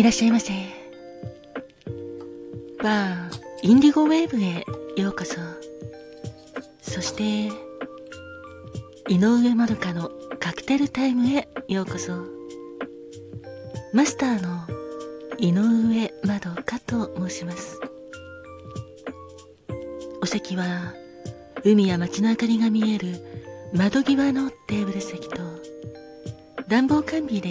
[0.00, 0.54] いらっしゃいませ。
[2.82, 4.64] バー、インディゴウェーブへ
[4.96, 5.36] ようこそ。
[6.80, 7.52] そして、
[9.12, 12.14] 井上まどかのカクテルタイムへようこそ。
[13.92, 14.66] マスターの
[15.36, 17.78] 井上まどかと申します。
[20.22, 20.94] お席は、
[21.62, 23.22] 海や街の明かりが見える
[23.74, 25.42] 窓際のテーブル席と、
[26.68, 27.50] 暖房完備で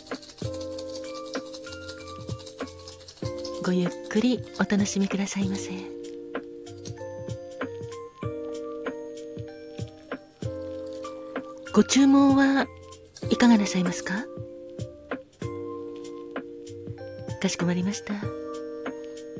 [3.63, 5.71] ごゆっくりお楽しみくださいませ。
[11.71, 12.67] ご注文は
[13.29, 14.25] いかがなさいますか？
[17.39, 18.15] かしこまりました。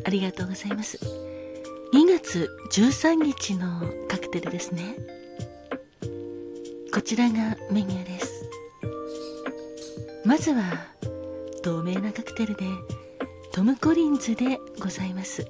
[0.05, 0.99] ありがとうございます。
[1.93, 4.95] 2月13日のカクテルですね。
[6.93, 8.49] こちらがメニューです。
[10.23, 10.63] まずは
[11.63, 12.65] 透明なカクテルで
[13.53, 15.45] トム・コリンズでございます。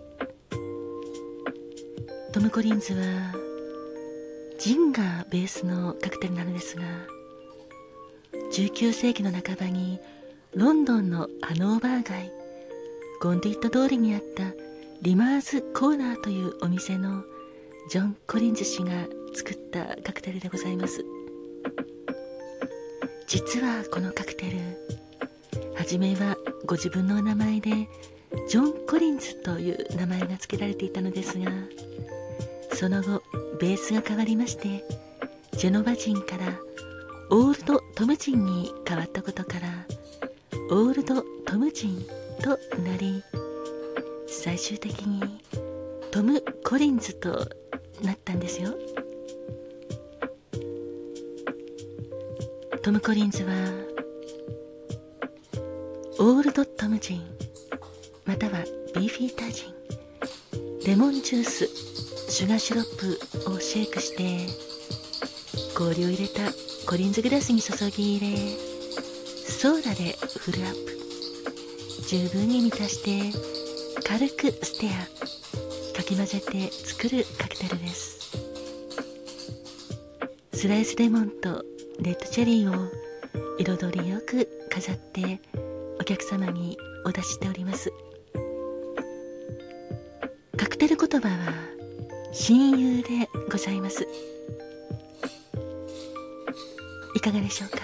[2.34, 3.04] トム・コリンズは
[4.58, 6.84] ジンがベースのカクテルなのですが
[8.54, 10.00] 19世紀の半ばに
[10.56, 12.32] ロンドンのハノーバー街
[13.22, 14.46] ゴンディット通りにあった
[15.04, 17.24] リマーズコーナーというお店の
[17.92, 18.92] ジョン・コリンズ氏が
[19.36, 21.06] 作ったカクテルでございます。
[23.28, 24.58] 実はこのカクテル
[25.76, 26.36] 初めは
[26.66, 27.72] ご自分のお名前で
[28.48, 31.52] ジョン・コリンズという名前が付けられていたのですが
[32.74, 33.24] その後
[33.60, 34.84] ベースが変わりまして
[35.54, 36.60] ジェノバ人から
[37.30, 39.86] オールド・トム人に変わったことから
[40.70, 42.06] オールド・トム人
[42.42, 43.24] となり
[44.28, 45.22] 最終的に
[46.12, 47.48] トム・コリンズと
[48.02, 48.74] なったんですよ。
[52.82, 53.54] トム・コリンズは
[56.24, 57.22] オールドトムジン。
[58.26, 59.74] またはビーフィータージン。
[60.86, 61.66] レモンジュース。
[62.32, 64.46] シュガーシロップをシェイクして。
[65.76, 66.42] 氷を入れた。
[66.88, 68.38] コリンズグラスに注ぎ入れ。
[68.38, 72.06] ソーダでフルアップ。
[72.08, 73.36] 十分に満たして。
[74.08, 75.98] 軽くステア。
[75.98, 78.38] かき混ぜて作るカクテルです。
[80.54, 81.66] スライスレモンと
[82.00, 82.92] レッドチェリーを
[83.58, 85.42] 彩りよく飾って。
[86.02, 87.94] お客様にお出ししております。
[90.58, 91.54] カクテル言葉は
[92.32, 94.08] 親友でございます。
[97.16, 97.78] いかがでしょうか？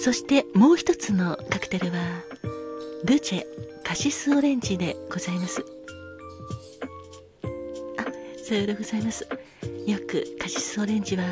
[0.00, 1.98] そしてもう一つのカクテルは
[3.04, 3.44] ルチェ
[3.82, 5.64] カシスオレンジでございます。
[7.98, 8.04] あ
[8.44, 9.26] さようでございます。
[9.88, 11.24] よくカシスオレンジは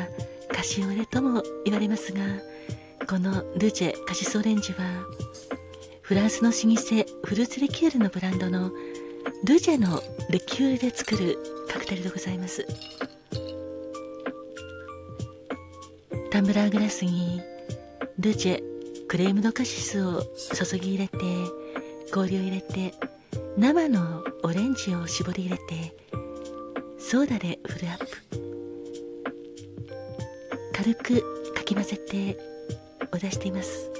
[0.51, 2.19] カシオレとも言われますが
[3.09, 4.77] このルジェカシスオレンジは
[6.03, 8.69] フランスの老舗フルーツリキュールのブランドの
[9.43, 9.99] ルジェの
[10.29, 12.67] リキュールで作るカクテルでございます。
[16.29, 17.41] タンブラーグラスに
[18.19, 18.63] ルジェ
[19.07, 20.21] クレームドカシスを
[20.53, 21.17] 注ぎ入れて
[22.13, 22.93] 氷を入れて
[23.57, 25.95] 生のオレンジを絞り入れて
[26.99, 28.05] ソーダでフルアップ。
[30.73, 32.48] 軽くかき混ぜて
[33.11, 33.91] を出しています。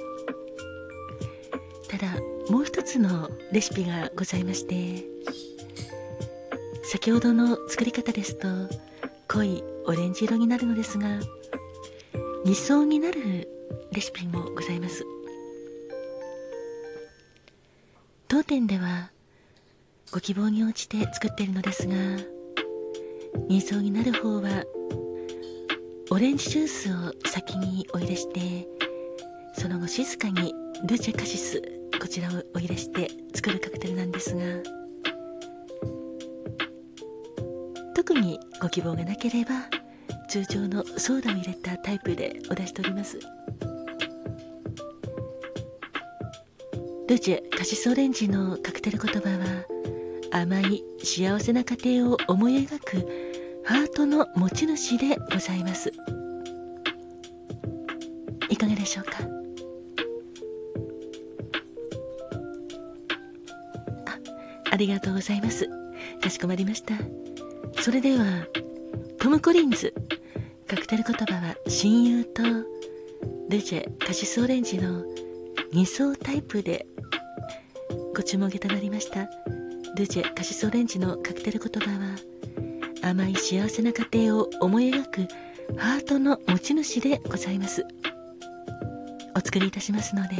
[1.88, 2.06] ただ
[2.48, 5.04] もう一つのレシピがございまして
[6.84, 8.48] 先ほどの作り方ですと
[9.28, 11.20] 濃いオレンジ色になるのですが
[12.44, 13.48] 2層になる
[13.92, 15.04] レシピもございます。
[18.28, 19.10] 当店では
[20.12, 21.94] ご希望に応じて作っているのですが
[23.48, 24.64] 2層になる方は
[26.10, 28.66] オレンジジュースを先にお入れして
[29.54, 30.54] その後静かに
[30.86, 31.62] ルチェカシス
[32.00, 34.42] こちらをお入れして作るカクテルなんですが
[37.94, 39.50] 特にご希望がなければ
[40.28, 43.18] 通常のソーダを入れたタイプでお出しております。
[47.08, 49.64] ルチェカシスオレンジのカクテル言葉は
[50.30, 55.92] 甘い幸せな家庭を思い描くハートの持ち主でございます。
[58.48, 59.29] いかがでしょうか？
[64.80, 65.68] りがとうございます。
[66.22, 66.94] かしこまりました。
[67.80, 68.46] それでは
[69.18, 69.94] トム・コリンズ
[70.66, 72.42] カクテル言葉は親友と
[73.48, 75.04] ルジェカシスオレンジの
[75.72, 76.86] 2層タイプで
[78.14, 79.28] ご注文承りました。
[79.96, 85.28] ルジェカシスオレンジのカクテル言葉は甘い幸せな家庭を思い描く
[85.76, 87.84] ハートの持ち主でございます。
[89.36, 90.36] お作りいたしますので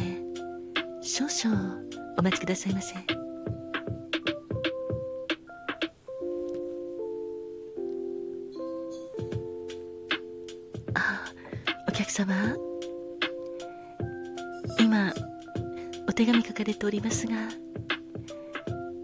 [1.02, 1.78] 少々
[2.18, 2.94] お待ちくださいませ。
[12.20, 12.54] 様。
[14.78, 15.14] 今
[16.06, 17.32] お手紙書かれておりますが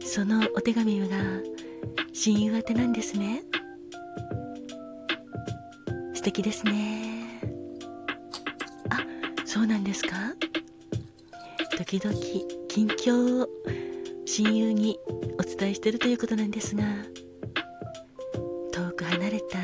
[0.01, 1.17] そのお手紙が
[2.13, 3.43] 親友宛てなんですね。
[6.13, 7.41] 素敵ですね。
[8.91, 8.99] あ
[9.47, 10.17] そうなんですか。
[11.79, 12.15] 時々
[12.69, 13.49] 近況を
[14.27, 14.99] 親友に
[15.39, 16.83] お伝えしてるということなんですが
[18.73, 19.59] 遠く離れた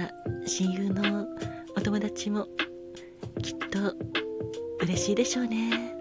[0.46, 1.26] 親友の
[1.76, 2.48] お友達も
[3.72, 3.96] と
[4.82, 5.94] 嬉しいでしょうね。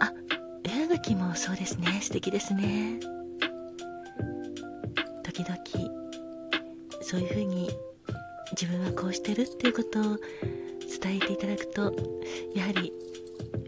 [0.00, 0.12] あ
[0.62, 1.98] 絵はがきもそうですね。
[2.00, 3.00] 素敵ですね。
[5.24, 5.58] 時々
[7.02, 7.68] そういうふうに
[8.52, 10.02] 自分はこうしてるっていうことを
[11.02, 11.94] 伝えていただくと
[12.54, 12.92] やはり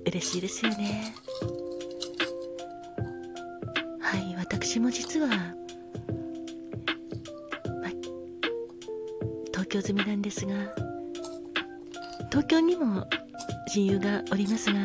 [0.06, 1.14] 嬉しいですよね。
[4.00, 5.34] はい私も実は、ま、
[9.46, 10.54] 東京済みなんですが
[12.30, 13.06] 東京にも
[13.68, 14.80] 親友がおりますが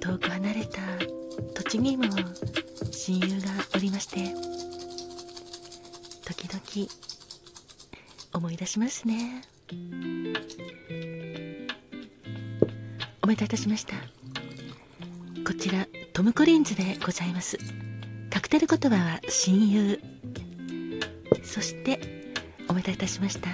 [0.00, 0.80] 遠く離れた
[1.54, 2.04] 栃木にも
[2.90, 4.34] 親友がおりまして
[6.24, 6.88] 時々
[8.32, 9.42] 思い出しますね。
[13.22, 13.94] おめでとういたしました。
[15.44, 17.58] こちらトム・コリンズでございます。
[18.30, 20.00] カクテル言葉は親友。
[21.42, 22.00] そして
[22.68, 23.48] おめでとういたしました。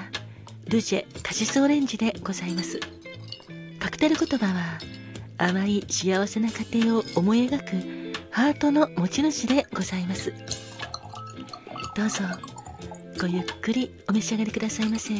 [0.68, 2.80] ルジェカシスオレンジでございます。
[3.78, 4.78] カクテル言葉は
[5.38, 10.34] 甘い幸せな家庭を思い描くハートの持ち主でございます。
[11.94, 12.24] どうぞ
[13.20, 15.14] ごゆっくりお召し上がりくださいませ。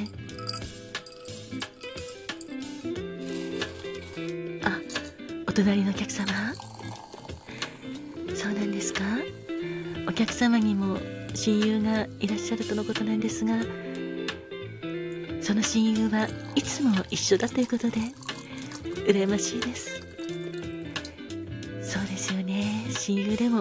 [4.64, 4.80] あ
[5.46, 6.26] お隣のお客様。
[8.34, 9.02] そうなんですか。
[10.08, 10.98] お客様にも
[11.34, 13.54] 親友がいらっしゃるとのことなんですが
[15.46, 16.26] その親友は
[16.56, 18.00] いつも一緒だということで
[19.06, 20.00] 羨ましいです。
[21.80, 22.84] そうですよね。
[22.90, 23.60] 親友でも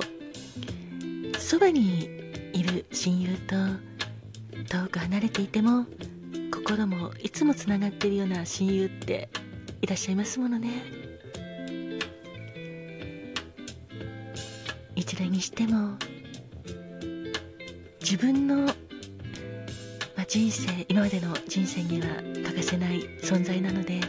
[1.38, 2.10] そばに
[2.54, 3.56] いる親友と
[4.68, 5.86] 遠く離れていても
[6.52, 9.30] 心もいつもつながっているような親友って
[9.84, 10.70] いらっしゃいますものね。
[14.96, 16.00] 一例にしても
[18.02, 18.74] 自分の、
[20.28, 22.08] 人生今までの人生には
[22.44, 24.00] 欠かせない存在なので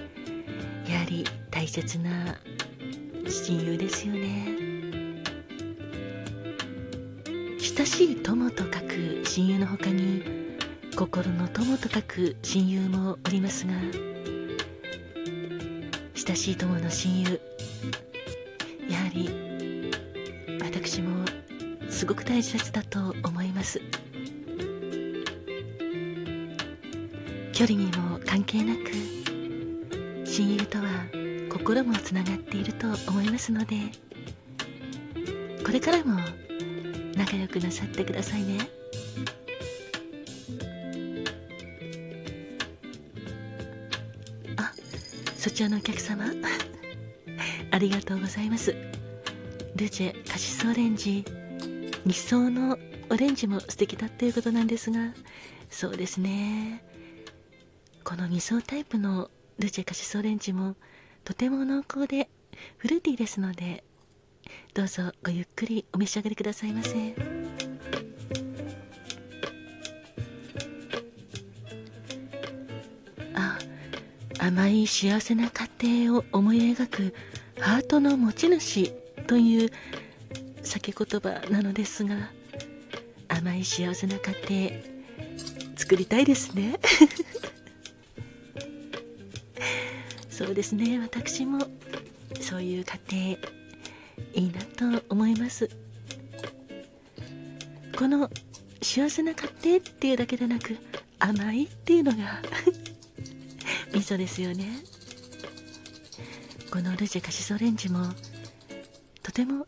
[0.89, 2.37] やはり大切な
[3.29, 4.47] 親友ですよね。
[7.59, 10.23] 親しい友と書く親友の他に
[10.97, 13.75] 心の友と書く親友もおりますが
[16.15, 17.41] 親しい友の親友
[18.89, 19.29] やはり
[20.63, 21.27] 私も
[21.91, 23.81] すごく大切だと思います。
[27.57, 28.93] 距離にも関係なく
[30.27, 30.85] 親友とは
[31.51, 33.77] 心もつながっていると思いますので
[35.65, 36.21] これからも
[37.17, 38.59] 仲良くなさってくださいね。
[44.59, 44.71] あ
[45.39, 46.27] そちらのお客様
[47.73, 48.77] ありがとうございます。
[49.77, 51.25] ルチェカシスオレンジ
[52.07, 55.15] 2層のオレンジも素敵だっていうことなんですが
[55.71, 56.86] そうですね。
[58.09, 60.77] この2層タイプのルチェカシスオレンジも
[61.25, 62.29] とても濃厚で
[62.77, 63.83] フルーティーですので
[64.75, 67.17] どうぞごゆっくりお召し上がりくださいませ。
[73.35, 73.59] あ
[74.39, 77.15] 甘い幸せな家庭を思い描く
[77.59, 78.89] ハートの持ち主
[79.27, 79.71] という
[80.63, 82.31] 酒言葉なのですが
[83.27, 86.79] 甘い幸せな家庭作りたいですね。
[90.37, 91.61] そうですね私も。
[92.43, 93.39] そういう家庭
[94.35, 94.61] いいな
[94.99, 95.71] と思います。
[97.99, 98.29] この
[98.83, 100.77] 幸せな家庭っていうだけでなく
[101.19, 102.43] 甘いっていうのが
[103.95, 104.83] 味噌ですよね。
[106.71, 108.05] このルジェカシソレンジも
[109.23, 109.67] とても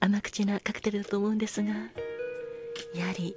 [0.00, 1.70] 甘口なカクテルだと思うんですが
[2.94, 3.34] やはり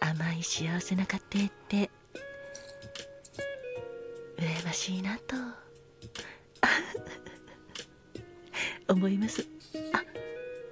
[0.00, 1.90] 甘い幸せな家庭って
[4.38, 5.36] 羨ましいなと。
[8.88, 9.46] 思います。
[9.92, 10.04] あ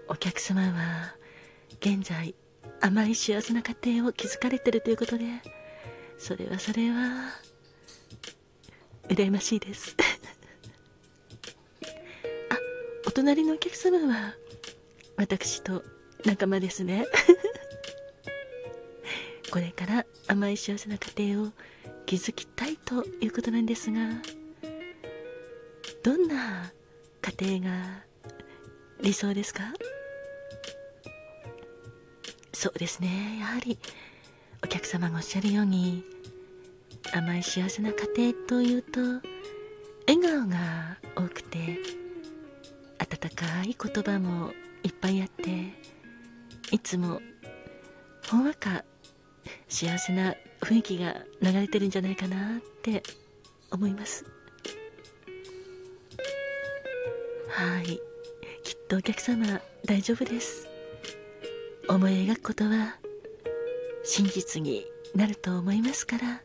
[0.09, 1.15] お客様は
[1.81, 2.35] 現在
[2.81, 5.25] 甘い幸せな家庭を築かれてるということで
[6.19, 7.31] それはそれは
[9.09, 9.97] 羨ましいです。
[12.51, 12.59] あ
[13.07, 14.35] お隣のお客様は
[15.17, 15.83] 私と
[16.25, 17.07] 仲間ですね。
[19.51, 21.53] これから甘い幸せな家庭を
[22.07, 24.01] 築きたいということなんですが
[26.03, 26.71] どんな
[27.23, 28.05] 家庭が
[29.01, 29.73] 理想ですか？
[32.53, 33.39] そうですね。
[33.41, 33.79] やはり
[34.63, 36.05] お客様がおっしゃるように
[37.13, 41.79] 甘い幸せな家庭というと笑顔が多くて
[42.99, 45.73] 温かい言葉もいっぱいあって
[46.71, 47.21] いつも
[48.29, 48.85] ほんわか
[49.75, 53.03] 幸せな雰囲気が流れてるんじゃないかなって
[53.73, 54.25] 思います。
[57.49, 57.99] はい。
[58.63, 60.69] きっとお客様大丈夫です。
[61.89, 62.99] 思い描くことは
[64.05, 66.41] 真実になると思いますから。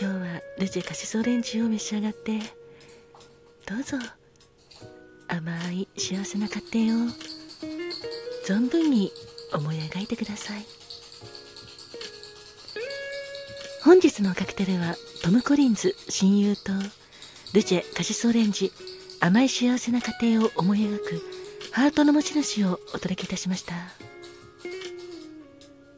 [0.00, 2.38] 今日はルジェカシスオレンジを召し上がって
[3.66, 3.98] どうぞ
[5.26, 7.08] 甘い幸せな家庭を
[8.46, 9.10] 存分に
[9.52, 10.79] 思い描いてください。
[13.90, 16.70] 本日のカクテルはトム・コリンズ親友と
[17.52, 18.70] ルチェカシスオレンジ
[19.18, 21.20] 甘い幸せな家庭を思い描く
[21.72, 23.74] ハートの持ち主をお届けいたしました。